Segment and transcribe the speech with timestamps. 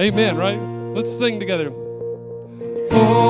[0.00, 0.58] Amen, right?
[0.94, 1.70] Let's sing together.
[1.70, 3.29] We're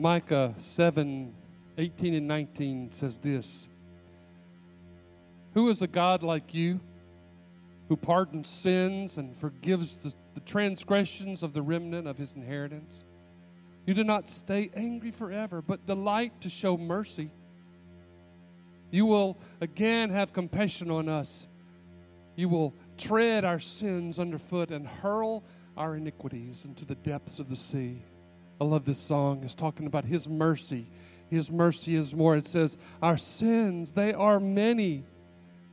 [0.00, 1.34] Micah 7
[1.76, 3.68] 18 and 19 says this
[5.52, 6.80] Who is a God like you
[7.90, 13.04] who pardons sins and forgives the, the transgressions of the remnant of his inheritance?
[13.84, 17.30] You do not stay angry forever, but delight to show mercy.
[18.90, 21.46] You will again have compassion on us.
[22.36, 25.44] You will tread our sins underfoot and hurl
[25.76, 28.02] our iniquities into the depths of the sea.
[28.60, 29.42] I love this song.
[29.42, 30.86] It's talking about His mercy.
[31.30, 32.36] His mercy is more.
[32.36, 35.04] It says, Our sins, they are many,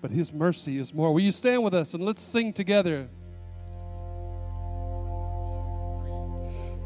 [0.01, 1.11] but His mercy is more.
[1.13, 3.09] Will you stand with us and let's sing together?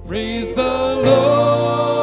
[0.08, 0.64] Praise the
[1.06, 2.02] Lord.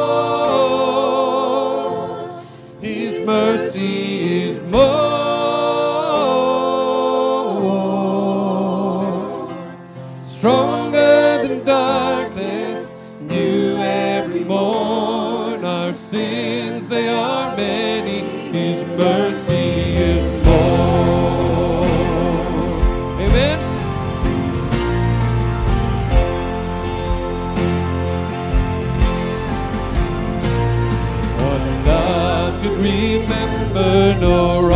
[2.81, 4.98] His mercy is more.
[15.99, 18.21] Sins, they are many.
[18.51, 21.85] His mercy is more.
[23.25, 23.59] Amen.
[31.37, 34.68] What love could remember no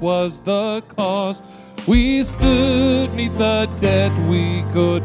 [0.00, 1.44] was the cost.
[1.86, 5.02] We stood neath the debt we could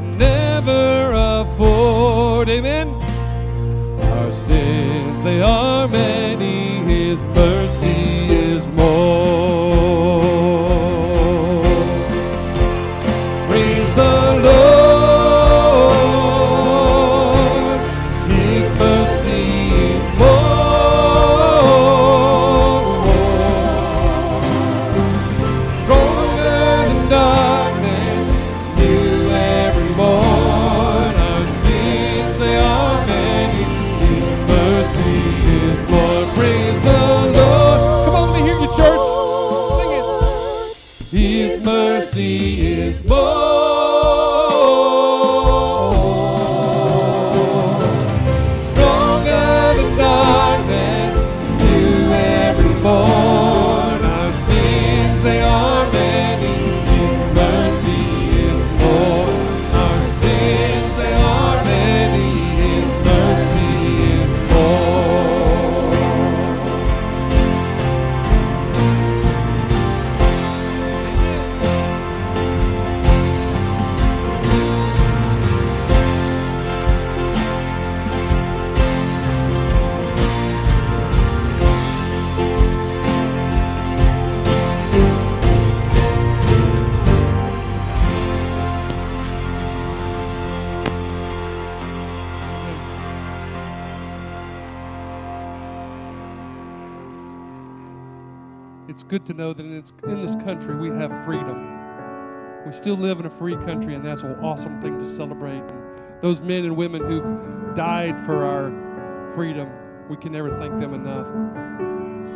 [102.79, 105.59] still live in a free country, and that's an awesome thing to celebrate.
[105.59, 109.69] And those men and women who've died for our freedom,
[110.07, 111.27] we can never thank them enough.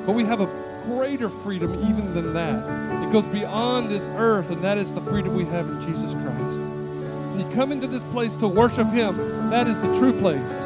[0.06, 0.48] But we have a
[0.84, 3.08] greater freedom even than that.
[3.08, 6.60] It goes beyond this earth, and that is the freedom we have in Jesus Christ.
[6.60, 10.66] When you come into this place to worship Him, that is the true place.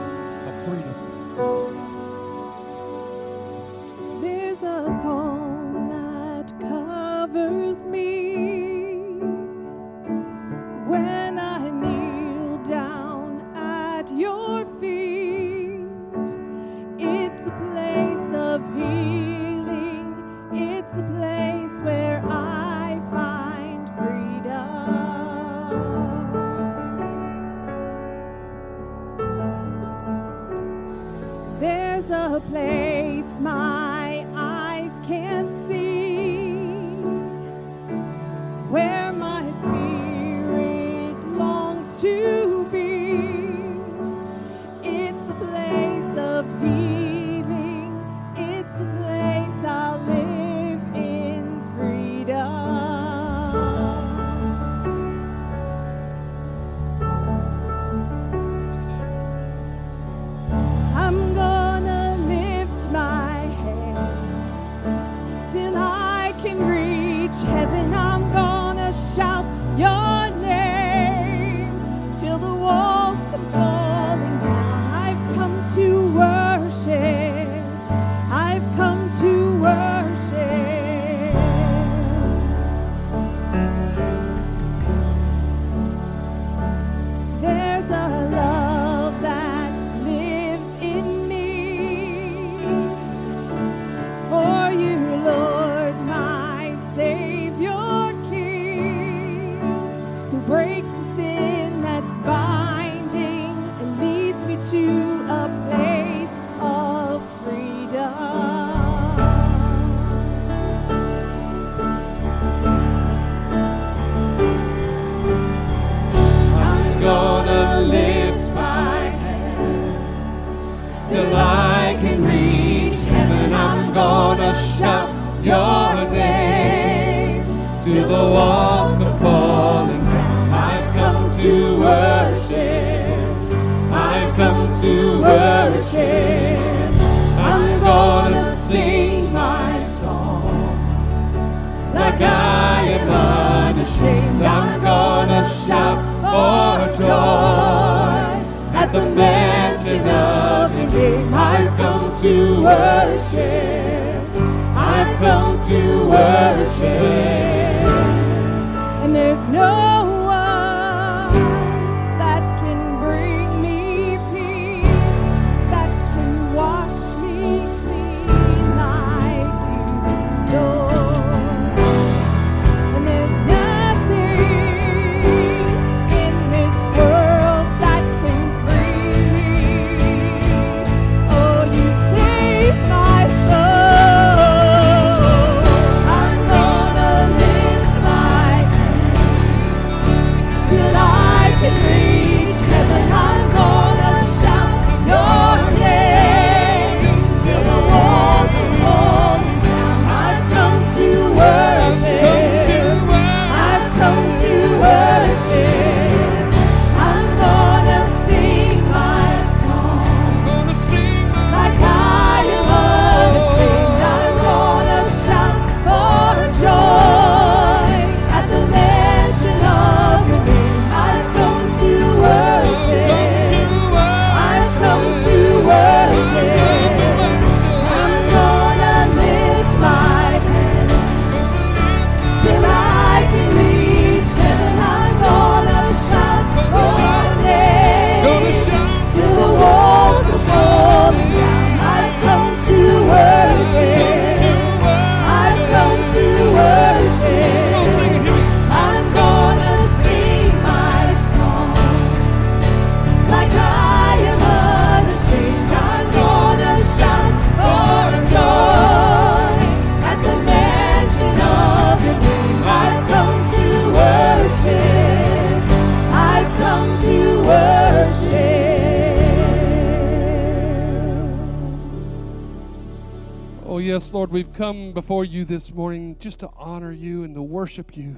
[274.14, 278.16] Lord, we've come before you this morning just to honor you and to worship you.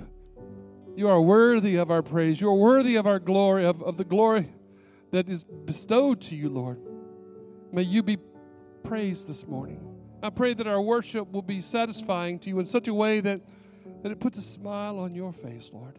[0.95, 2.41] You are worthy of our praise.
[2.41, 4.53] You are worthy of our glory, of, of the glory
[5.11, 6.79] that is bestowed to you, Lord.
[7.71, 8.17] May you be
[8.83, 9.79] praised this morning.
[10.21, 13.41] I pray that our worship will be satisfying to you in such a way that,
[14.03, 15.97] that it puts a smile on your face, Lord.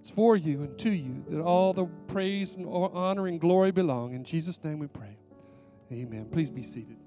[0.00, 4.14] It's for you and to you that all the praise and honor and glory belong.
[4.14, 5.16] In Jesus' name we pray.
[5.90, 6.26] Amen.
[6.30, 6.97] Please be seated.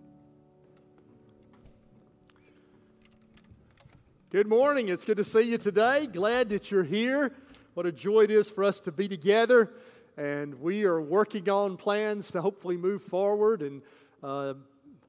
[4.32, 4.88] Good morning.
[4.88, 6.06] It's good to see you today.
[6.06, 7.34] Glad that you're here.
[7.74, 9.74] What a joy it is for us to be together.
[10.16, 13.82] And we are working on plans to hopefully move forward in
[14.24, 14.54] uh,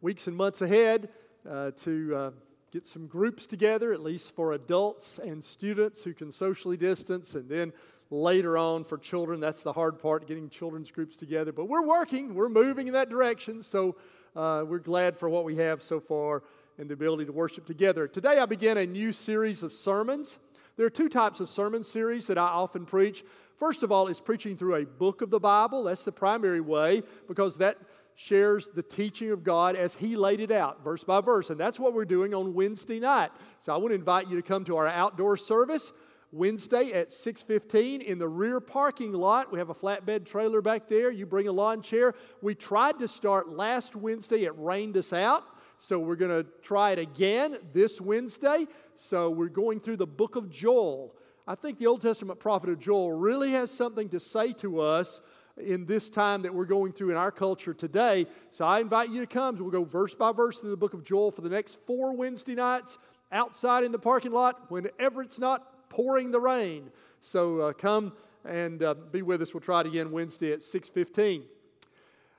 [0.01, 1.09] weeks and months ahead
[1.49, 2.31] uh, to uh,
[2.73, 7.37] get some groups together, at least for adults and students who can socially distance.
[7.37, 7.73] And then
[8.11, 11.53] later on for children, that's the hard part, getting children's groups together.
[11.53, 13.63] But we're working, we're moving in that direction.
[13.63, 13.95] So
[14.35, 16.43] uh, we're glad for what we have so far
[16.79, 18.09] and the ability to worship together.
[18.09, 20.39] Today, I begin a new series of sermons.
[20.77, 23.25] There are two types of sermon series that I often preach.
[23.57, 25.85] First of all, is preaching through a book of the Bible.
[25.85, 27.79] That's the primary way because that
[28.15, 31.51] shares the teaching of God as He laid it out, verse by verse.
[31.51, 33.31] And that's what we're doing on Wednesday night.
[33.61, 35.93] So I want to invite you to come to our outdoor service.
[36.33, 39.53] Wednesday at 6:15 in the rear parking lot.
[39.53, 41.11] We have a flatbed trailer back there.
[41.11, 42.15] You bring a lawn chair.
[42.41, 44.45] We tried to start last Wednesday.
[44.45, 45.45] It rained us out.
[45.85, 48.68] So we're going to try it again this Wednesday.
[48.95, 51.12] So we're going through the book of Joel.
[51.45, 55.21] I think the Old Testament prophet of Joel really has something to say to us
[55.57, 58.29] in this time that we're going through in our culture today.
[58.53, 59.57] So I invite you to come.
[59.57, 62.55] We'll go verse by verse through the book of Joel for the next four Wednesday
[62.55, 62.97] nights
[63.33, 66.90] outside in the parking lot whenever it's not pouring the rain.
[67.23, 68.12] So uh, come
[68.45, 69.53] and uh, be with us.
[69.53, 71.42] We'll try it again Wednesday at 6:15.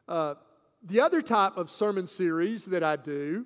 [0.08, 0.36] Uh,
[0.84, 3.46] the other type of sermon series that I do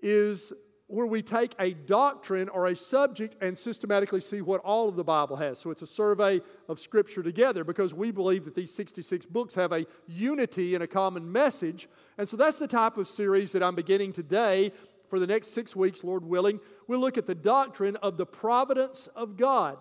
[0.00, 0.52] is
[0.86, 5.04] where we take a doctrine or a subject and systematically see what all of the
[5.04, 5.58] Bible has.
[5.58, 9.70] So it's a survey of Scripture together because we believe that these 66 books have
[9.72, 11.88] a unity and a common message.
[12.18, 14.72] And so that's the type of series that I'm beginning today
[15.08, 16.58] for the next six weeks, Lord willing.
[16.88, 19.76] We'll look at the doctrine of the providence of God.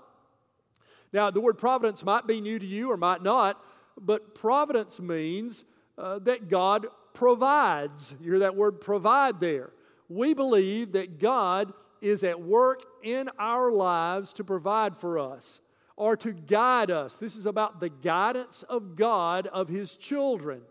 [1.11, 3.59] Now, the word providence might be new to you or might not,
[3.99, 5.65] but providence means
[5.99, 8.15] uh, that God provides.
[8.21, 9.71] You hear that word provide there.
[10.07, 15.61] We believe that God is at work in our lives to provide for us
[15.97, 17.17] or to guide us.
[17.17, 20.61] This is about the guidance of God of His children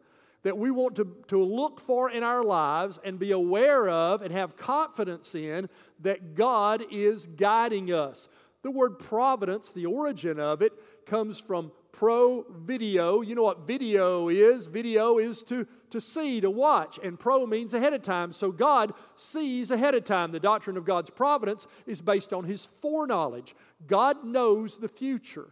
[0.43, 4.33] that we want to, to look for in our lives and be aware of and
[4.33, 5.69] have confidence in
[6.01, 8.29] that God is guiding us.
[8.63, 10.73] The word providence, the origin of it,
[11.07, 13.23] comes from pro video.
[13.23, 14.69] You know what video is?
[14.69, 18.33] Video is to, to see, to watch, and pro means ahead of time.
[18.33, 20.31] So God sees ahead of time.
[20.31, 23.57] The doctrine of God's providence is based on His foreknowledge.
[23.89, 25.49] God knows the future.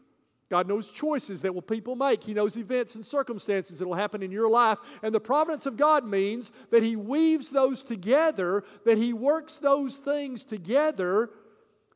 [0.49, 2.23] God knows choices that will people make.
[2.23, 4.79] He knows events and circumstances that will happen in your life.
[5.03, 9.97] And the providence of God means that He weaves those together, that He works those
[9.97, 11.31] things together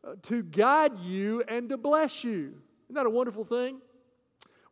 [0.02, 2.54] uh, to guide you and to bless you.
[2.86, 3.80] Isn't that a wonderful thing?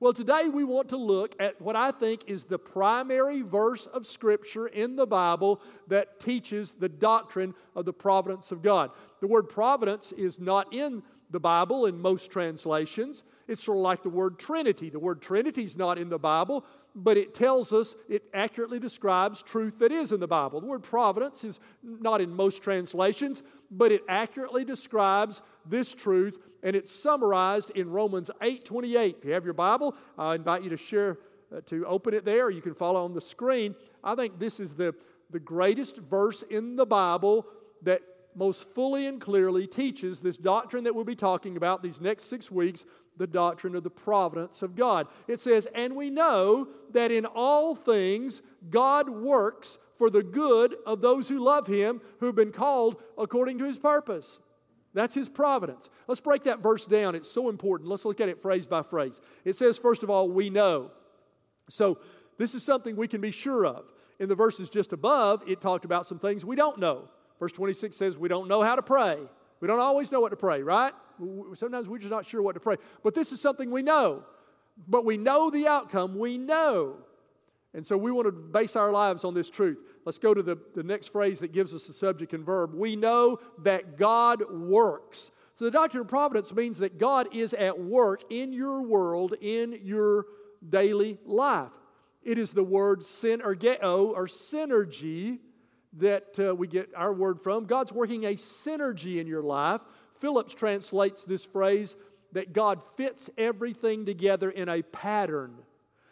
[0.01, 4.07] Well, today we want to look at what I think is the primary verse of
[4.07, 8.93] Scripture in the Bible that teaches the doctrine of the providence of God.
[9.21, 13.25] The word providence is not in the Bible in most translations.
[13.49, 14.89] It's sort of like the word Trinity.
[14.89, 19.43] The word Trinity is not in the Bible, but it tells us, it accurately describes
[19.43, 20.61] truth that is in the Bible.
[20.61, 26.75] The word providence is not in most translations, but it accurately describes this truth, and
[26.75, 29.17] it's summarized in Romans 8 28.
[29.19, 31.19] If you have your Bible, I invite you to share,
[31.55, 33.75] uh, to open it there, you can follow on the screen.
[34.03, 34.95] I think this is the,
[35.31, 37.47] the greatest verse in the Bible
[37.83, 38.03] that
[38.35, 42.51] most fully and clearly teaches this doctrine that we'll be talking about these next six
[42.51, 42.85] weeks
[43.17, 45.09] the doctrine of the providence of God.
[45.27, 51.01] It says, And we know that in all things God works for the good of
[51.01, 54.39] those who love Him, who've been called according to His purpose.
[54.95, 55.89] That's His providence.
[56.07, 57.15] Let's break that verse down.
[57.15, 57.89] It's so important.
[57.91, 59.21] Let's look at it phrase by phrase.
[59.45, 60.91] It says, first of all, we know.
[61.71, 61.99] So,
[62.39, 63.85] this is something we can be sure of.
[64.21, 67.09] In the verses just above, it talked about some things we don't know.
[67.39, 69.19] Verse 26 says, We don't know how to pray.
[69.61, 70.93] We don't always know what to pray, right?
[71.55, 72.77] Sometimes we're just not sure what to pray.
[73.03, 74.25] But this is something we know.
[74.87, 76.19] But we know the outcome.
[76.19, 76.97] We know.
[77.75, 79.79] And so we want to base our lives on this truth.
[80.09, 82.73] Let's go to the, the next phrase that gives us the subject and verb.
[82.73, 85.31] We know that God works.
[85.57, 89.79] So the doctrine of providence means that God is at work in your world, in
[89.83, 90.25] your
[90.67, 91.75] daily life.
[92.23, 95.41] It is the word synergeo or synergy
[95.99, 97.67] that uh, we get our word from.
[97.67, 99.83] God's working a synergy in your life.
[100.21, 101.97] Phillips translates this phrase
[102.33, 105.59] that God fits everything together in a pattern.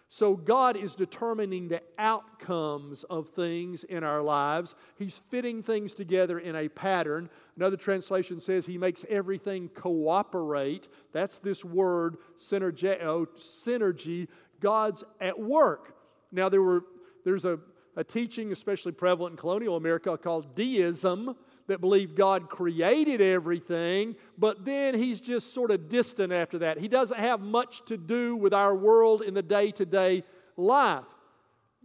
[0.08, 4.74] So God is determining the outcomes of things in our lives.
[4.96, 7.28] He's fitting things together in a pattern.
[7.56, 10.86] Another translation says he makes everything cooperate.
[11.12, 13.02] That's this word synergy.
[13.02, 14.28] Oh, synergy.
[14.60, 15.96] God's at work.
[16.30, 16.84] Now there were
[17.24, 17.58] there's a,
[17.96, 21.34] a teaching especially prevalent in colonial America called deism
[21.68, 26.78] that believe God created everything, but then he's just sort of distant after that.
[26.78, 30.24] He doesn't have much to do with our world in the day to day
[30.56, 31.04] life.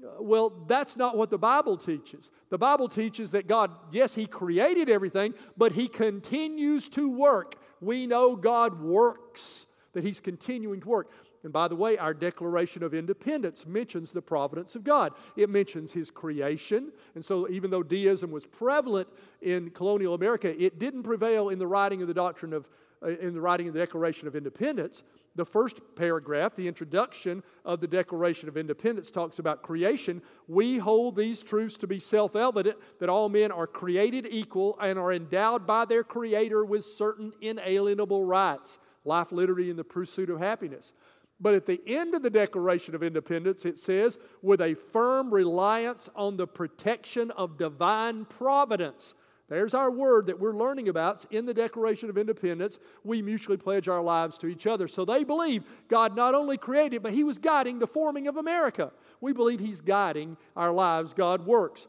[0.04, 2.32] Uh, well, that's not what the Bible teaches.
[2.50, 7.56] The Bible teaches that God, yes, He created everything, but He continues to work.
[7.80, 11.12] We know God works, that He's continuing to work.
[11.44, 15.14] And by the way, our Declaration of Independence mentions the providence of God.
[15.36, 16.92] It mentions His creation.
[17.16, 19.08] And so, even though deism was prevalent
[19.42, 22.70] in colonial America, it didn't prevail in the writing of the doctrine of,
[23.04, 25.02] uh, in the writing of the Declaration of Independence.
[25.36, 30.22] The first paragraph, the introduction of the Declaration of Independence, talks about creation.
[30.48, 35.00] We hold these truths to be self evident that all men are created equal and
[35.00, 40.40] are endowed by their Creator with certain inalienable rights life, liberty, and the pursuit of
[40.40, 40.94] happiness.
[41.42, 46.08] But at the end of the Declaration of Independence, it says, with a firm reliance
[46.16, 49.16] on the protection of divine providence.
[49.50, 52.78] There's our word that we're learning about in the Declaration of Independence.
[53.04, 54.88] We mutually pledge our lives to each other.
[54.88, 58.92] So they believe God not only created, but He was guiding the forming of America.
[59.20, 61.14] We believe He's guiding our lives.
[61.14, 61.88] God works.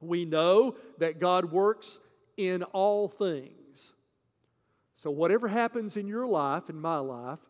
[0.00, 2.00] We know that God works
[2.36, 3.92] in all things.
[4.96, 7.40] So, whatever happens in your life, in my life,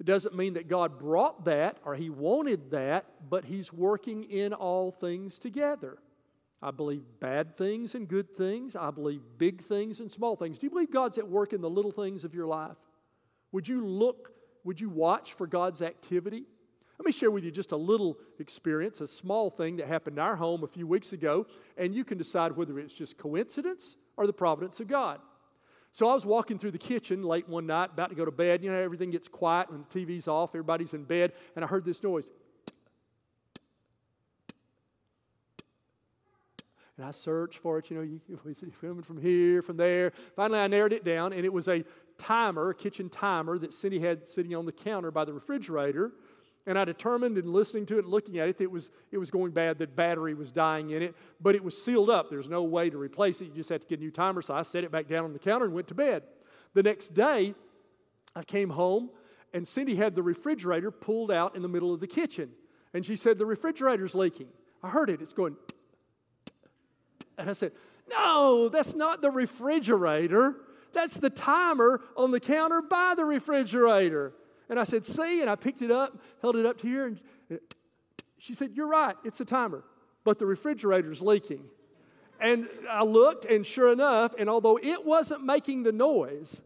[0.00, 4.52] it doesn't mean that God brought that or He wanted that, but He's working in
[4.52, 5.98] all things together.
[6.60, 8.74] I believe bad things and good things.
[8.74, 10.58] I believe big things and small things.
[10.58, 12.76] Do you believe God's at work in the little things of your life?
[13.52, 14.32] Would you look,
[14.64, 16.44] would you watch for God's activity?
[16.98, 20.24] Let me share with you just a little experience, a small thing that happened in
[20.24, 24.26] our home a few weeks ago, and you can decide whether it's just coincidence or
[24.26, 25.20] the providence of God.
[25.94, 28.64] So I was walking through the kitchen late one night, about to go to bed.
[28.64, 31.84] You know, everything gets quiet when the TV's off, everybody's in bed, and I heard
[31.84, 32.26] this noise.
[36.96, 40.12] And I searched for it, you know, you, was it filming from here, from there.
[40.34, 41.84] Finally, I narrowed it down, and it was a
[42.18, 46.10] timer, a kitchen timer that Cindy had sitting on the counter by the refrigerator.
[46.66, 49.18] And I determined in listening to it and looking at it that it was, it
[49.18, 52.30] was going bad, that battery was dying in it, but it was sealed up.
[52.30, 53.46] There's no way to replace it.
[53.46, 54.40] You just had to get a new timer.
[54.40, 56.22] So I set it back down on the counter and went to bed.
[56.72, 57.54] The next day,
[58.34, 59.10] I came home
[59.52, 62.50] and Cindy had the refrigerator pulled out in the middle of the kitchen.
[62.92, 64.48] And she said, The refrigerator's leaking.
[64.82, 65.22] I heard it.
[65.22, 65.56] It's going.
[67.38, 67.72] And I said,
[68.10, 70.56] No, that's not the refrigerator.
[70.92, 74.32] That's the timer on the counter by the refrigerator.
[74.68, 75.40] And I said, See?
[75.40, 77.20] And I picked it up, held it up to here, and
[78.38, 79.84] she said, You're right, it's a timer,
[80.24, 81.64] but the refrigerator's leaking.
[82.40, 86.60] And I looked, and sure enough, and although it wasn't making the noise,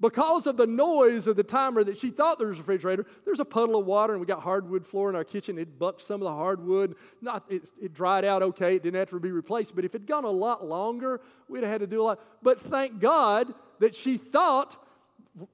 [0.00, 3.40] because of the noise of the timer that she thought there was a refrigerator, there's
[3.40, 5.58] a puddle of water, and we got hardwood floor in our kitchen.
[5.58, 6.94] It bucked some of the hardwood.
[7.20, 8.76] Not, it, it dried out okay.
[8.76, 9.74] It didn't have to be replaced.
[9.74, 12.20] But if it had gone a lot longer, we'd have had to do a lot.
[12.42, 14.76] But thank God that she thought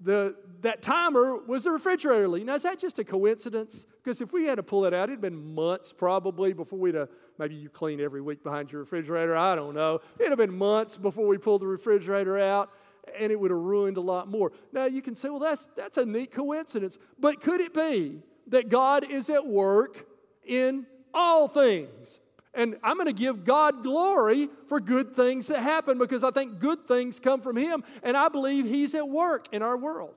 [0.00, 2.44] the, that timer was the refrigerator leak.
[2.44, 3.86] Now, is that just a coincidence?
[4.02, 7.08] Because if we had to pull it out, it'd been months probably before we'd have,
[7.38, 9.36] maybe you clean every week behind your refrigerator.
[9.36, 10.00] I don't know.
[10.18, 12.70] It'd have been months before we pulled the refrigerator out,
[13.18, 14.52] and it would have ruined a lot more.
[14.72, 16.98] Now, you can say, well, that's, that's a neat coincidence.
[17.18, 20.06] But could it be that God is at work
[20.44, 22.20] in all things?
[22.56, 26.60] And I'm going to give God glory for good things that happen because I think
[26.60, 27.82] good things come from Him.
[28.02, 30.14] And I believe He's at work in our world.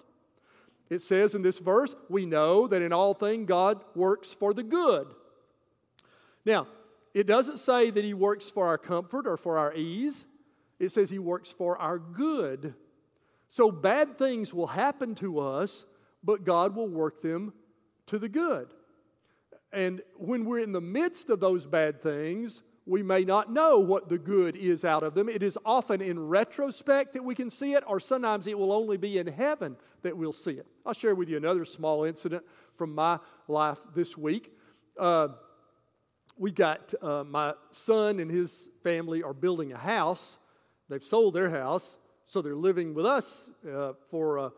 [0.90, 4.64] It says in this verse, we know that in all things God works for the
[4.64, 5.08] good.
[6.46, 6.68] Now,
[7.14, 10.26] it doesn't say that He works for our comfort or for our ease,
[10.80, 12.76] it says He works for our good.
[13.50, 15.86] So bad things will happen to us,
[16.24, 17.54] but God will work them
[18.08, 18.74] to the good.
[19.74, 24.08] And when we're in the midst of those bad things, we may not know what
[24.08, 25.28] the good is out of them.
[25.28, 28.96] It is often in retrospect that we can see it, or sometimes it will only
[28.96, 30.66] be in heaven that we'll see it.
[30.86, 32.44] I'll share with you another small incident
[32.78, 34.54] from my life this week.
[34.98, 35.30] Uh,
[36.38, 40.38] we got uh, my son and his family are building a house.
[40.88, 44.52] They've sold their house, so they're living with us uh, for a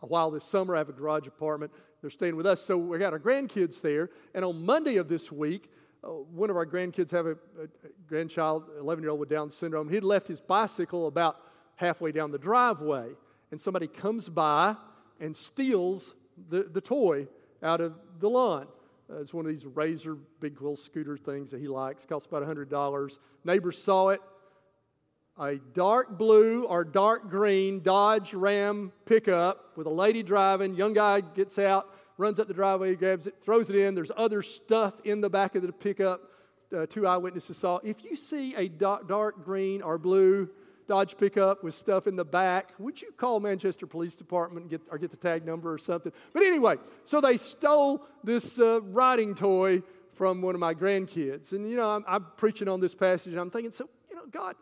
[0.00, 0.74] while this summer.
[0.74, 2.62] I have a garage apartment they're staying with us.
[2.64, 4.10] So we got our grandkids there.
[4.34, 5.70] And on Monday of this week,
[6.02, 7.68] uh, one of our grandkids have a, a
[8.08, 9.88] grandchild, 11 year old with Down syndrome.
[9.88, 11.36] He'd left his bicycle about
[11.76, 13.10] halfway down the driveway,
[13.50, 14.76] and somebody comes by
[15.18, 16.14] and steals
[16.48, 17.26] the, the toy
[17.62, 18.66] out of the lawn.
[19.10, 22.06] Uh, it's one of these razor big wheel scooter things that he likes.
[22.06, 23.18] Costs about $100.
[23.44, 24.20] Neighbors saw it.
[25.40, 30.74] A dark blue or dark green Dodge Ram pickup with a lady driving.
[30.74, 33.94] Young guy gets out, runs up the driveway, grabs it, throws it in.
[33.94, 36.20] There's other stuff in the back of the pickup.
[36.76, 37.78] Uh, two eyewitnesses saw.
[37.82, 40.50] If you see a dark, green or blue
[40.86, 44.98] Dodge pickup with stuff in the back, would you call Manchester Police Department get, or
[44.98, 46.12] get the tag number or something?
[46.34, 51.52] But anyway, so they stole this uh, riding toy from one of my grandkids.
[51.52, 54.26] And, you know, I'm, I'm preaching on this passage, and I'm thinking, so, you know,
[54.30, 54.54] God,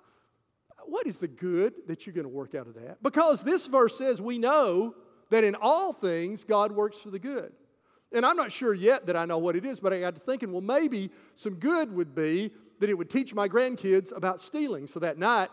[0.88, 3.02] what is the good that you're going to work out of that?
[3.02, 4.94] Because this verse says we know
[5.30, 7.52] that in all things God works for the good.
[8.12, 10.20] And I'm not sure yet that I know what it is, but I got to
[10.20, 14.86] thinking, well, maybe some good would be that it would teach my grandkids about stealing.
[14.86, 15.50] So that night,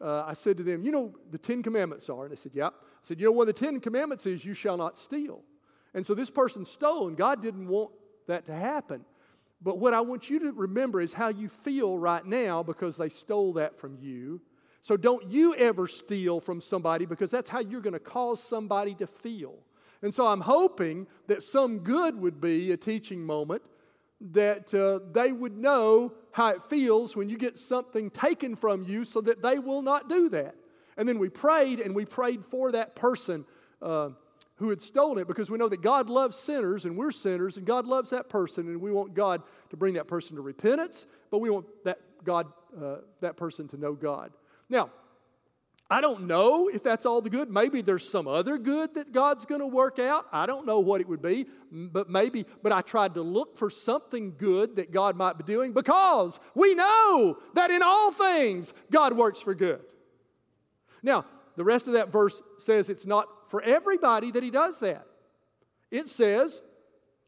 [0.00, 2.24] uh, I said to them, You know, the Ten Commandments are.
[2.24, 2.72] And they said, Yep.
[2.78, 5.42] I said, You know, one of the Ten Commandments is you shall not steal.
[5.94, 7.90] And so this person stole, and God didn't want
[8.26, 9.04] that to happen.
[9.60, 13.08] But what I want you to remember is how you feel right now because they
[13.08, 14.40] stole that from you.
[14.82, 18.94] So don't you ever steal from somebody because that's how you're going to cause somebody
[18.94, 19.54] to feel.
[20.02, 23.62] And so I'm hoping that some good would be a teaching moment
[24.20, 29.04] that uh, they would know how it feels when you get something taken from you
[29.04, 30.54] so that they will not do that.
[30.96, 33.44] And then we prayed and we prayed for that person
[33.80, 34.10] uh,
[34.56, 37.64] who had stolen it because we know that God loves sinners and we're sinners and
[37.64, 41.38] God loves that person and we want God to bring that person to repentance, but
[41.38, 44.32] we want that God, uh, that person to know God.
[44.68, 44.90] Now,
[45.90, 47.50] I don't know if that's all the good.
[47.50, 50.26] Maybe there's some other good that God's going to work out.
[50.30, 53.70] I don't know what it would be, but maybe, but I tried to look for
[53.70, 59.16] something good that God might be doing because we know that in all things God
[59.16, 59.80] works for good.
[61.02, 61.24] Now,
[61.56, 65.06] the rest of that verse says it's not for everybody that He does that.
[65.90, 66.60] It says,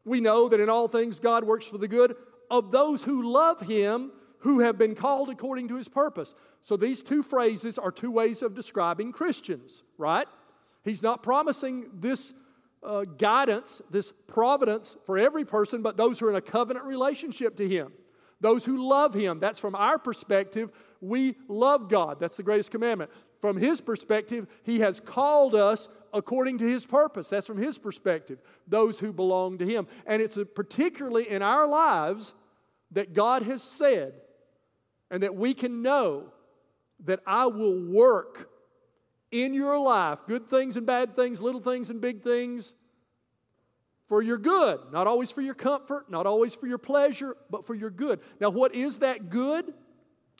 [0.05, 2.15] we know that in all things God works for the good
[2.51, 6.33] of those who love Him who have been called according to his purpose.
[6.63, 10.27] So these two phrases are two ways of describing Christians, right?
[10.83, 12.33] He's not promising this
[12.83, 17.57] uh, guidance, this providence for every person, but those who are in a covenant relationship
[17.57, 17.91] to him.
[18.39, 19.39] Those who love him.
[19.39, 20.71] That's from our perspective.
[20.99, 22.19] We love God.
[22.19, 23.11] That's the greatest commandment.
[23.39, 27.27] From his perspective, he has called us according to his purpose.
[27.27, 28.39] That's from his perspective.
[28.67, 29.87] Those who belong to him.
[30.07, 32.33] And it's particularly in our lives
[32.91, 34.13] that God has said
[35.11, 36.31] and that we can know
[37.05, 38.49] that I will work
[39.31, 42.73] in your life, good things and bad things, little things and big things,
[44.07, 44.79] for your good.
[44.91, 48.19] Not always for your comfort, not always for your pleasure, but for your good.
[48.41, 49.73] Now, what is that good?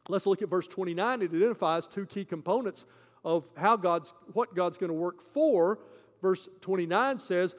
[0.10, 1.21] Let's look at verse 29.
[1.21, 2.86] It identifies two key components
[3.24, 5.80] of how God's what God's going to work for.
[6.21, 7.56] Verse 29 says,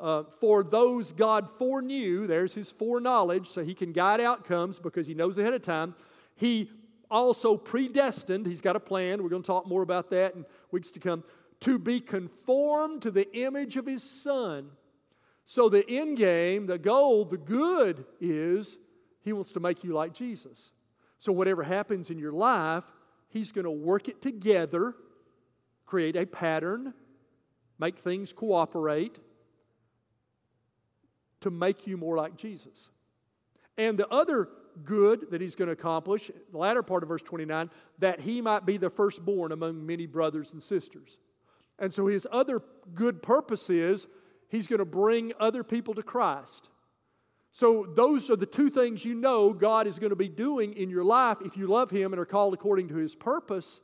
[0.00, 5.14] uh, for those God foreknew, there's his foreknowledge, so he can guide outcomes because he
[5.14, 5.94] knows ahead of time.
[6.36, 6.70] He
[7.10, 10.90] also predestined, he's got a plan, we're going to talk more about that in weeks
[10.92, 11.24] to come,
[11.60, 14.70] to be conformed to the image of his son.
[15.44, 18.78] So the end game, the goal, the good is
[19.22, 20.72] he wants to make you like Jesus.
[21.18, 22.84] So whatever happens in your life,
[23.28, 24.94] he's going to work it together,
[25.86, 26.94] create a pattern,
[27.78, 29.18] make things cooperate
[31.40, 32.90] to make you more like Jesus.
[33.76, 34.48] And the other
[34.84, 38.66] good that he's going to accomplish, the latter part of verse 29, that he might
[38.66, 41.18] be the firstborn among many brothers and sisters.
[41.78, 42.62] And so his other
[42.94, 44.06] good purpose is
[44.48, 46.68] he's going to bring other people to Christ.
[47.52, 50.90] So those are the two things you know God is going to be doing in
[50.90, 53.80] your life if you love him and are called according to his purpose,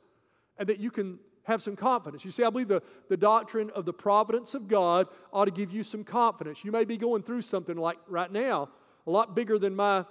[0.57, 2.25] and that you can have some confidence.
[2.25, 5.71] You see, I believe the, the doctrine of the providence of God ought to give
[5.71, 6.63] you some confidence.
[6.63, 8.69] You may be going through something like right now,
[9.05, 10.05] a lot bigger than my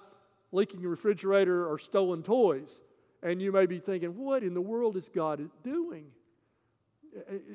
[0.53, 2.83] leaking refrigerator or stolen toys.
[3.23, 6.07] And you may be thinking, what in the world is God doing?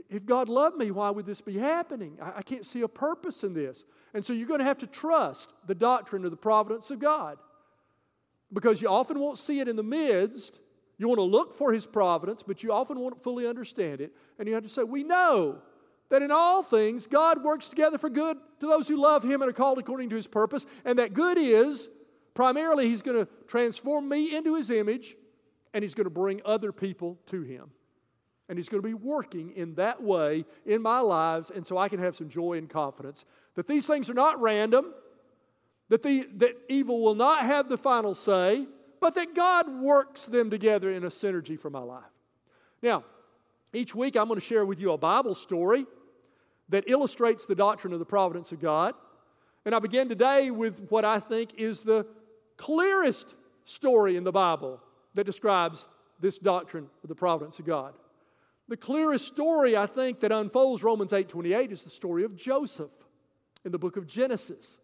[0.09, 2.17] If God loved me, why would this be happening?
[2.21, 3.85] I can't see a purpose in this.
[4.13, 7.37] And so you're going to have to trust the doctrine of the providence of God
[8.51, 10.59] because you often won't see it in the midst.
[10.97, 14.11] You want to look for His providence, but you often won't fully understand it.
[14.39, 15.59] And you have to say, We know
[16.09, 19.49] that in all things God works together for good to those who love Him and
[19.49, 20.65] are called according to His purpose.
[20.85, 21.87] And that good is
[22.33, 25.15] Primarily, He's going to transform me into His image,
[25.73, 27.71] and He's going to bring other people to Him.
[28.49, 31.89] And He's going to be working in that way in my lives, and so I
[31.89, 34.93] can have some joy and confidence that these things are not random,
[35.89, 38.65] that, the, that evil will not have the final say,
[39.01, 42.03] but that God works them together in a synergy for my life.
[42.81, 43.03] Now,
[43.73, 45.85] each week I'm going to share with you a Bible story
[46.69, 48.93] that illustrates the doctrine of the providence of God.
[49.65, 52.05] And I begin today with what I think is the
[52.57, 53.35] clearest
[53.65, 54.79] story in the Bible
[55.13, 55.85] that describes
[56.19, 57.93] this doctrine of the providence of God.
[58.67, 62.91] The clearest story I think that unfolds Romans 8:28 is the story of Joseph
[63.65, 64.79] in the book of Genesis.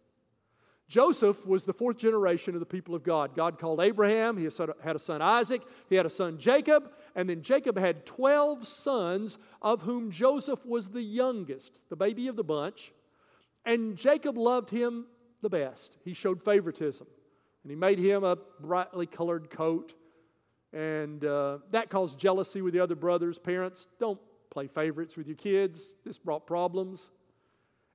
[0.88, 3.34] Joseph was the fourth generation of the people of God.
[3.34, 4.48] God called Abraham, he
[4.82, 9.38] had a son Isaac, he had a son Jacob, and then Jacob had 12 sons,
[9.60, 12.94] of whom Joseph was the youngest, the baby of the bunch.
[13.66, 15.06] And Jacob loved him
[15.42, 15.98] the best.
[16.04, 17.06] He showed favoritism,
[17.62, 19.94] and he made him a brightly colored coat.
[20.72, 23.38] And uh, that caused jealousy with the other brothers.
[23.38, 25.82] Parents, don't play favorites with your kids.
[26.04, 27.10] This brought problems.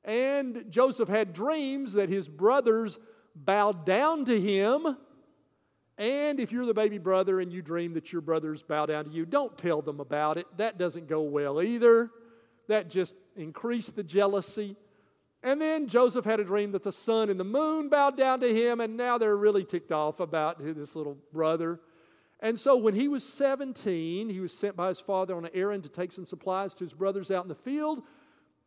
[0.04, 2.98] And Joseph had dreams that his brothers
[3.36, 4.98] bowed down to him.
[5.98, 9.12] And if you're the baby brother and you dream that your brothers bow down to
[9.12, 10.48] you, don't tell them about it.
[10.58, 12.10] That doesn't go well either.
[12.68, 14.76] That just increased the jealousy.
[15.44, 18.54] And then Joseph had a dream that the sun and the moon bowed down to
[18.54, 21.82] him, and now they're really ticked off about this little brother.
[22.40, 25.84] And so when he was 17, he was sent by his father on an errand
[25.84, 28.04] to take some supplies to his brothers out in the field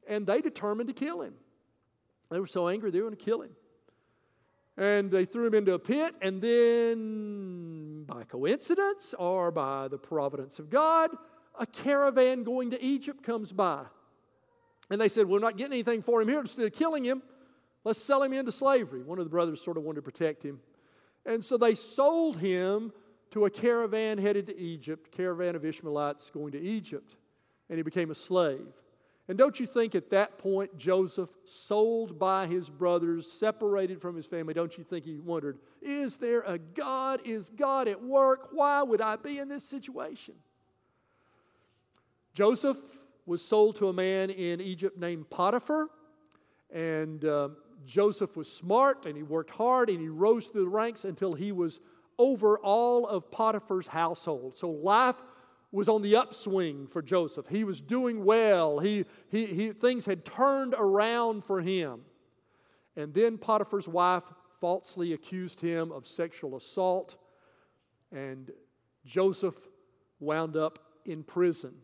[0.07, 1.35] and they determined to kill him.
[2.31, 3.51] They were so angry they were going to kill him.
[4.77, 10.59] And they threw him into a pit, and then, by coincidence or by the providence
[10.59, 11.11] of God,
[11.59, 13.85] a caravan going to Egypt comes by.
[14.91, 16.41] And they said, We're not getting anything for him here.
[16.41, 17.23] Instead of killing him,
[17.85, 19.03] let's sell him into slavery.
[19.03, 20.61] One of the brothers sort of wanted to protect him.
[21.25, 22.93] And so they sold him
[23.33, 27.17] to a caravan headed to Egypt, caravan of Ishmaelites going to Egypt.
[27.69, 28.67] And he became a slave.
[29.29, 34.25] And don't you think at that point, Joseph, sold by his brothers, separated from his
[34.25, 37.23] family, don't you think he wondered, is there a God?
[37.25, 38.51] Is God at work?
[38.53, 40.35] Why would I be in this situation?
[42.35, 42.77] Joseph
[43.27, 45.89] was sold to a man in Egypt named Potiphar.
[46.73, 47.49] And uh,
[47.85, 51.53] Joseph was smart and he worked hard and he rose through the ranks until he
[51.53, 51.81] was
[52.19, 54.57] over all of Potiphar's household.
[54.57, 55.23] So life
[55.73, 57.47] was on the upswing for Joseph.
[57.49, 58.79] He was doing well.
[58.79, 62.01] He, he, he, things had turned around for him.
[62.97, 64.25] And then Potiphar's wife
[64.61, 67.17] falsely accused him of sexual assault,
[68.11, 68.51] and
[69.05, 69.55] Joseph
[70.19, 71.75] wound up in prison.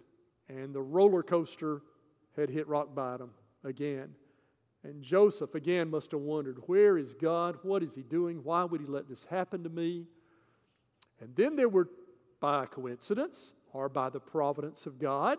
[0.54, 1.82] And the roller coaster
[2.36, 3.30] had hit rock bottom
[3.64, 4.10] again.
[4.84, 7.58] And Joseph again must have wondered, Where is God?
[7.62, 8.42] What is He doing?
[8.42, 10.06] Why would He let this happen to me?
[11.20, 11.88] And then there were,
[12.40, 15.38] by coincidence, or by the providence of God,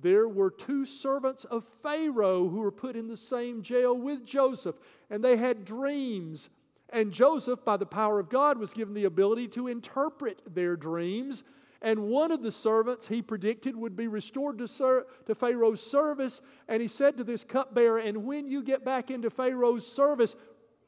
[0.00, 4.76] there were two servants of Pharaoh who were put in the same jail with Joseph,
[5.10, 6.48] and they had dreams.
[6.90, 11.42] And Joseph, by the power of God, was given the ability to interpret their dreams.
[11.82, 16.42] And one of the servants he predicted would be restored to, to Pharaoh's service.
[16.68, 20.36] And he said to this cupbearer, And when you get back into Pharaoh's service,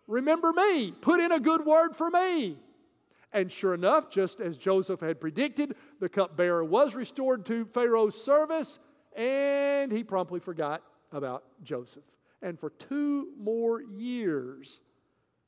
[0.07, 2.59] remember me, put in a good word for me.
[3.33, 8.79] And sure enough, just as Joseph had predicted, the cupbearer was restored to Pharaoh's service,
[9.17, 10.83] and he promptly forgot
[11.13, 12.05] about Joseph.
[12.43, 14.81] And for two more years,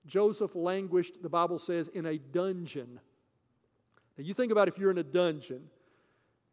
[0.06, 3.00] Joseph languished, the Bible says, in a dungeon.
[4.16, 5.62] Now, you think about if you're in a dungeon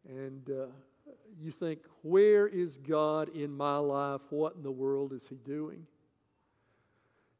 [0.08, 0.66] and uh,
[1.40, 4.22] you think, where is God in my life?
[4.30, 5.86] What in the world is he doing?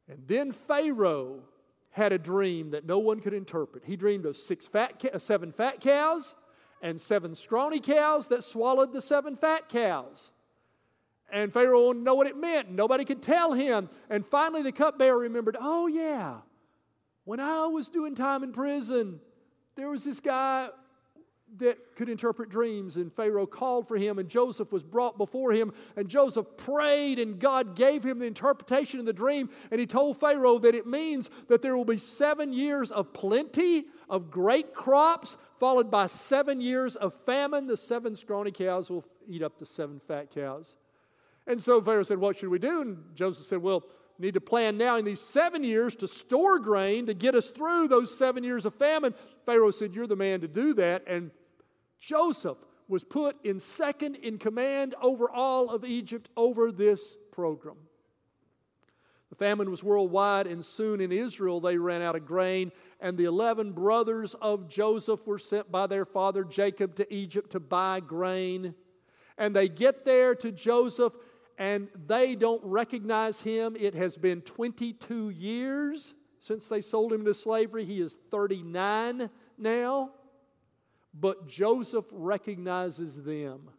[0.09, 1.41] And then Pharaoh
[1.91, 3.85] had a dream that no one could interpret.
[3.85, 6.35] He dreamed of six fat, uh, seven fat cows
[6.81, 10.31] and seven scrawny cows that swallowed the seven fat cows.
[11.31, 12.71] And Pharaoh didn't know what it meant.
[12.71, 13.89] Nobody could tell him.
[14.11, 16.39] And finally, the cupbearer remembered oh, yeah,
[17.25, 19.21] when I was doing time in prison,
[19.77, 20.69] there was this guy
[21.59, 22.97] that could interpret dreams.
[22.97, 25.73] And Pharaoh called for him, and Joseph was brought before him.
[25.97, 29.51] And Joseph prayed, and God gave him the interpretation of the dream.
[29.71, 33.85] And he told Pharaoh that it means that there will be seven years of plenty,
[34.09, 37.67] of great crops, followed by seven years of famine.
[37.67, 40.77] The seven scrawny cows will eat up the seven fat cows.
[41.47, 42.83] And so Pharaoh said, What should we do?
[42.83, 43.85] And Joseph said, Well,
[44.19, 47.89] need to plan now in these seven years to store grain to get us through
[47.89, 49.15] those seven years of famine.
[49.47, 51.05] Pharaoh said, You're the man to do that.
[51.07, 51.31] And
[52.01, 52.59] Joseph
[52.89, 57.77] was put in second in command over all of Egypt over this program.
[59.31, 62.71] The famine was worldwide, and soon in Israel they ran out of grain.
[63.01, 67.61] And the 11 brothers of Joseph were sent by their father Jacob to Egypt to
[67.61, 68.75] buy grain.
[69.39, 71.15] And they get there to Joseph,
[71.59, 73.77] and they don't recognize him.
[73.79, 77.85] It has been 22 years since they sold him into slavery.
[77.85, 80.11] He is 39 now.
[81.15, 83.71] But Joseph recognizes them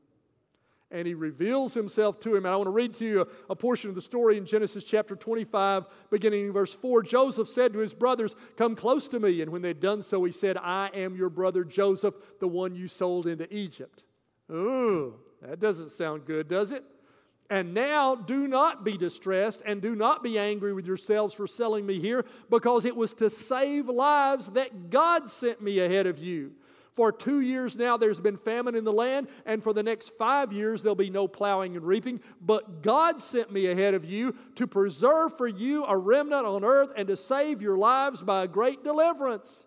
[0.93, 2.45] and he reveals himself to him.
[2.45, 4.83] And I want to read to you a, a, portion of the story in Genesis
[4.83, 7.01] chapter 25, beginning in verse 4.
[7.01, 9.41] Joseph said to his brothers, Come close to me.
[9.41, 12.87] And when they'd done so, he said, I am your brother Joseph, the one you
[12.87, 14.03] sold into Egypt.
[14.51, 16.83] Ooh, that doesn't sound good, does it?
[17.49, 21.85] And now do not be distressed and do not be angry with yourselves for selling
[21.85, 26.53] me here, because it was to save lives that God sent me ahead of you.
[26.95, 30.53] For two years now, there's been famine in the land, and for the next five
[30.53, 32.21] years, there'll be no plowing and reaping.
[32.39, 36.91] But God sent me ahead of you to preserve for you a remnant on earth
[36.95, 39.65] and to save your lives by a great deliverance.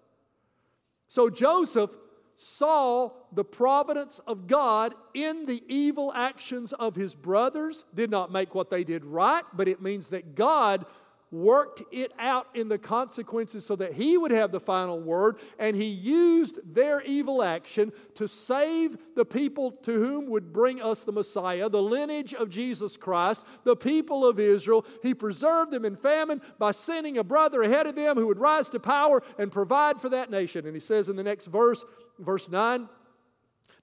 [1.09, 1.91] So Joseph
[2.37, 8.55] saw the providence of God in the evil actions of his brothers, did not make
[8.55, 10.87] what they did right, but it means that God
[11.33, 15.77] worked it out in the consequences so that he would have the final word, and
[15.77, 21.13] he used their evil action to save the people to whom would bring us the
[21.13, 24.87] Messiah, the lineage of Jesus Christ, the people of Israel.
[25.03, 28.71] He preserved them in famine by sending a brother ahead of them who would rise
[28.71, 30.65] to power and provide for that nation.
[30.65, 31.85] And he says in the next verse,
[32.19, 32.89] verse 9,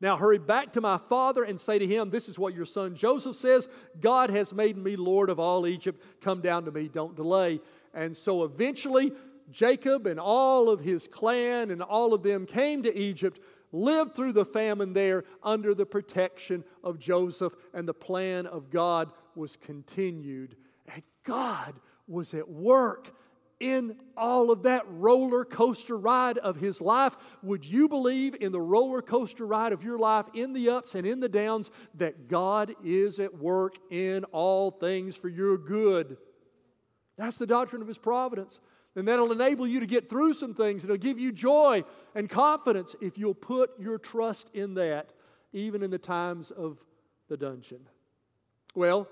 [0.04, 2.94] now hurry back to my father and say to him, This is what your son
[2.96, 3.70] Joseph says
[4.02, 6.04] God has made me Lord of all Egypt.
[6.22, 7.62] Come down to me, don't delay.
[7.94, 9.14] And so eventually,
[9.50, 13.40] Jacob and all of his clan and all of them came to Egypt,
[13.72, 19.10] lived through the famine there under the protection of Joseph, and the plan of God
[19.36, 20.58] was continued.
[20.94, 21.76] And God
[22.08, 23.14] was at work
[23.60, 28.62] in all of that roller coaster ride of his life, would you believe in the
[28.62, 32.76] roller coaster ride of your life, in the ups and in the downs, that God
[32.84, 36.18] is at work in all things for your good?
[37.18, 38.60] That's the doctrine of his providence.
[38.96, 40.84] And that'll enable you to get through some things.
[40.84, 41.84] It'll give you joy
[42.14, 45.12] and confidence if you'll put your trust in that,
[45.52, 46.84] even in the times of
[47.28, 47.80] the dungeon.
[48.76, 49.08] Well,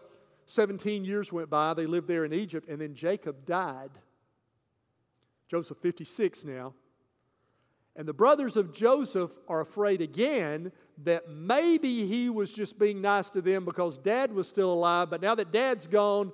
[0.46, 1.74] 17 years went by.
[1.74, 3.92] They lived there in Egypt, and then Jacob died.
[5.52, 6.74] Joseph 56 now.
[7.98, 10.72] And the brothers of Joseph are afraid again
[11.04, 15.22] that maybe he was just being nice to them because dad was still alive, but
[15.22, 16.32] now that dad's gone,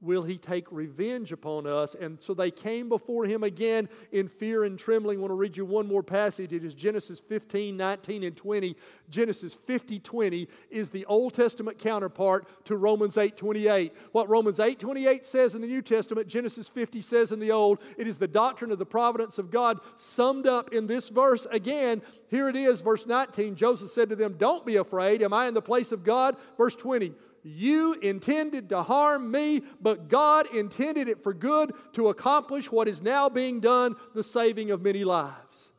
[0.00, 1.96] will he take revenge upon us?
[1.98, 5.18] And so they came before him again in fear and trembling.
[5.18, 6.52] I want to read you one more passage.
[6.52, 8.76] It is Genesis 15, 19, and 20.
[9.08, 13.94] Genesis 50, 20 is the Old Testament counterpart to Romans 8, 28.
[14.12, 17.78] What Romans 8, 28 says in the New Testament, Genesis 50 says in the Old.
[17.96, 22.02] It is the doctrine of the providence of God summed up in this verse again.
[22.28, 23.54] Here it is, verse 19.
[23.54, 25.22] Joseph said to them, Don't be afraid.
[25.22, 26.36] Am I in the place of God?
[26.58, 27.14] Verse 20.
[27.48, 33.00] You intended to harm me, but God intended it for good to accomplish what is
[33.00, 35.70] now being done, the saving of many lives.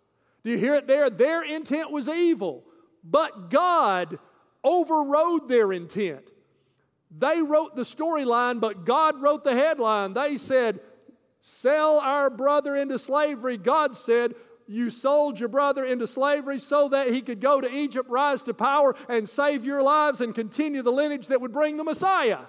[0.45, 1.09] Do you hear it there?
[1.09, 2.63] Their intent was evil,
[3.03, 4.17] but God
[4.63, 6.31] overrode their intent.
[7.11, 10.13] They wrote the storyline, but God wrote the headline.
[10.13, 10.79] They said,
[11.41, 13.57] Sell our brother into slavery.
[13.57, 14.35] God said,
[14.67, 18.53] you sold your brother into slavery so that he could go to Egypt, rise to
[18.53, 22.39] power, and save your lives and continue the lineage that would bring the Messiah.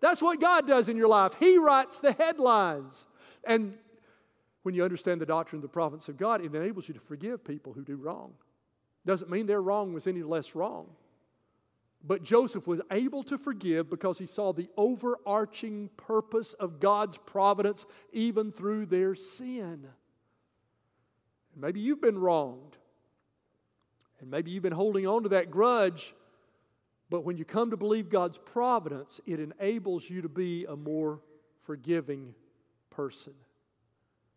[0.00, 1.32] That's what God does in your life.
[1.40, 3.04] He writes the headlines.
[3.44, 3.74] And
[4.62, 7.44] when you understand the doctrine of the providence of God, it enables you to forgive
[7.44, 8.32] people who do wrong.
[9.04, 10.88] Doesn't mean their wrong was any less wrong.
[12.04, 17.84] But Joseph was able to forgive because he saw the overarching purpose of God's providence
[18.12, 19.86] even through their sin.
[21.56, 22.76] Maybe you've been wronged.
[24.20, 26.14] And maybe you've been holding on to that grudge.
[27.08, 31.20] But when you come to believe God's providence, it enables you to be a more
[31.64, 32.34] forgiving
[32.90, 33.34] person.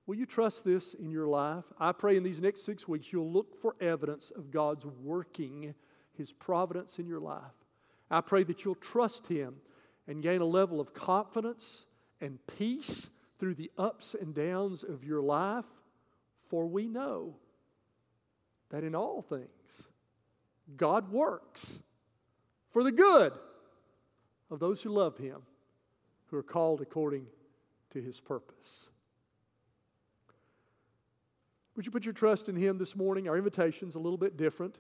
[0.06, 1.66] Will you trust this in your life?
[1.80, 5.76] I pray in these next six weeks you'll look for evidence of God's working
[6.14, 7.44] His providence in your life.
[8.10, 9.58] I pray that you'll trust Him
[10.08, 11.86] and gain a level of confidence
[12.20, 13.10] and peace
[13.40, 15.66] through the ups and downs of your life
[16.50, 17.36] for we know
[18.70, 19.48] that in all things
[20.78, 21.80] God works
[22.72, 23.34] for the good
[24.52, 25.42] of those who love Him,
[26.28, 27.26] who are called according
[27.92, 28.90] to His purpose.
[31.76, 33.28] Would you put your trust in Him this morning?
[33.28, 34.76] Our invitation's a little bit different.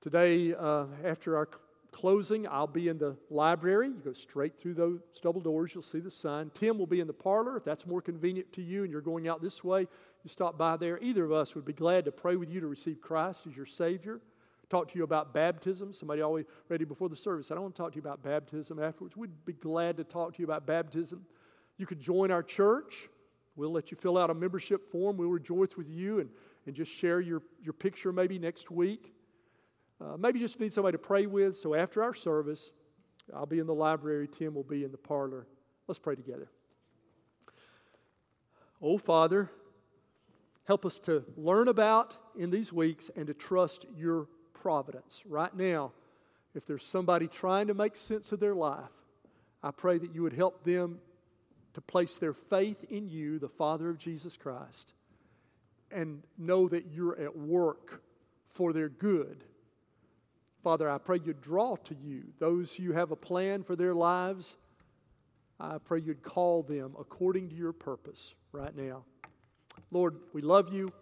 [0.00, 1.48] Today, uh, after our
[1.92, 3.88] closing, I'll be in the library.
[3.88, 6.50] You go straight through those double doors, you'll see the sign.
[6.54, 9.28] Tim will be in the parlor if that's more convenient to you and you're going
[9.28, 9.86] out this way
[10.22, 10.98] you stop by there.
[11.02, 13.66] Either of us would be glad to pray with you to receive Christ as your
[13.66, 14.20] Savior.
[14.68, 15.92] Talk to you about baptism.
[15.92, 17.50] Somebody always ready before the service.
[17.50, 19.16] I don't want to talk to you about baptism afterwards.
[19.16, 21.26] We'd be glad to talk to you about baptism.
[21.76, 23.08] You could join our church.
[23.56, 25.16] we'll let you fill out a membership form.
[25.16, 26.30] We'll rejoice with you and,
[26.66, 29.12] and just share your, your picture maybe next week.
[30.00, 31.58] Uh, maybe you just need somebody to pray with.
[31.58, 32.70] So after our service,
[33.34, 35.46] I'll be in the library, Tim will be in the parlor.
[35.88, 36.48] Let's pray together.
[38.80, 39.50] Oh, Father,
[40.64, 45.22] help us to learn about in these weeks and to trust your providence.
[45.26, 45.92] Right now,
[46.54, 48.90] if there's somebody trying to make sense of their life,
[49.62, 51.00] I pray that you would help them
[51.74, 54.94] to place their faith in you, the Father of Jesus Christ,
[55.90, 58.02] and know that you're at work
[58.48, 59.44] for their good.
[60.62, 64.56] Father, I pray you'd draw to you those who have a plan for their lives.
[65.58, 69.04] I pray you'd call them according to your purpose right now.
[69.90, 70.92] Lord, we love you.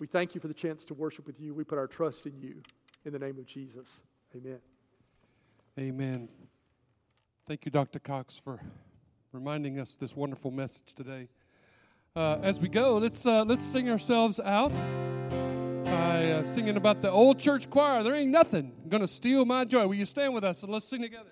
[0.00, 1.54] We thank you for the chance to worship with you.
[1.54, 2.62] We put our trust in you.
[3.04, 4.00] In the name of Jesus,
[4.36, 4.58] amen.
[5.78, 6.28] Amen.
[7.48, 7.98] Thank you, Dr.
[7.98, 8.60] Cox, for
[9.32, 11.28] reminding us this wonderful message today.
[12.14, 14.72] Uh, as we go, let's uh, let's sing ourselves out
[15.84, 18.02] by uh, singing about the old church choir.
[18.02, 19.86] There ain't nothing gonna steal my joy.
[19.86, 21.30] Will you stand with us and let's sing together?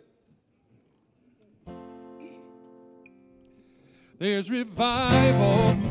[4.19, 5.90] There's revival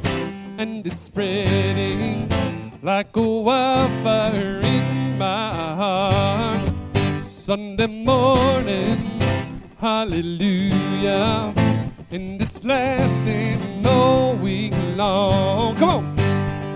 [0.60, 2.28] and it's spreading
[2.84, 6.72] like a wildfire in my heart.
[7.26, 9.22] Sunday morning,
[9.80, 11.54] hallelujah,
[12.12, 15.78] and it's lasting all week long.
[15.78, 16.18] Come on,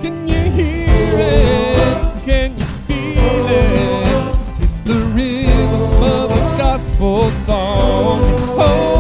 [0.02, 2.24] can you hear it?
[2.24, 4.64] Can you feel it?
[4.64, 8.22] It's the rhythm of a gospel song.
[8.58, 8.93] Oh,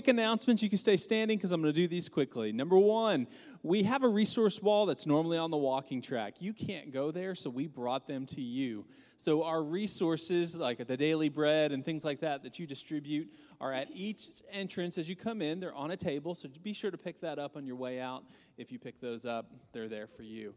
[0.00, 0.62] quick announcements.
[0.62, 2.52] You can stay standing because I'm going to do these quickly.
[2.52, 3.26] Number one,
[3.62, 6.40] we have a resource wall that's normally on the walking track.
[6.40, 8.86] You can't go there, so we brought them to you.
[9.18, 13.28] So, our resources, like the daily bread and things like that, that you distribute,
[13.60, 15.60] are at each entrance as you come in.
[15.60, 18.24] They're on a table, so be sure to pick that up on your way out.
[18.56, 20.54] If you pick those up, they're there for you.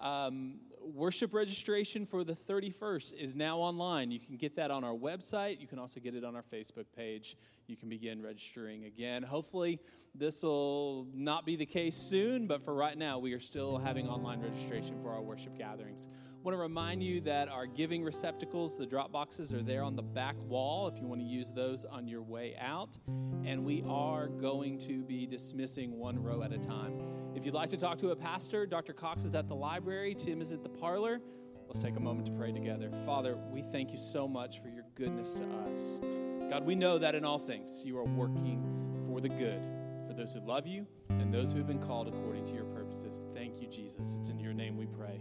[0.00, 0.60] Um,
[0.94, 4.10] worship registration for the 31st is now online.
[4.10, 5.60] You can get that on our website.
[5.60, 7.36] You can also get it on our Facebook page.
[7.66, 9.24] you can begin registering again.
[9.24, 9.80] Hopefully,
[10.14, 14.08] this will not be the case soon, but for right now, we are still having
[14.08, 16.08] online registration for our worship gatherings.
[16.12, 19.96] I want to remind you that our giving receptacles, the drop boxes, are there on
[19.96, 22.96] the back wall if you want to use those on your way out.
[23.44, 27.00] And we are going to be dismissing one row at a time.
[27.34, 28.92] If you'd like to talk to a pastor, Dr.
[28.92, 31.20] Cox is at the library, Tim is at the parlor.
[31.66, 32.90] Let's take a moment to pray together.
[33.04, 36.00] Father, we thank you so much for your goodness to us.
[36.48, 38.62] God, we know that in all things you are working
[39.06, 39.60] for the good,
[40.06, 43.24] for those who love you and those who have been called according to your purposes.
[43.34, 44.16] Thank you, Jesus.
[44.20, 45.20] It's in your name we pray.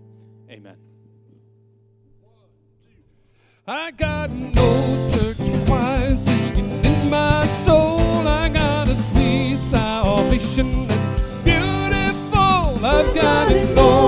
[0.49, 0.77] Amen.
[3.67, 7.97] I got no church choir singing in my soul.
[8.27, 12.85] I got a sweet salvation and beautiful.
[12.85, 14.04] I've got an old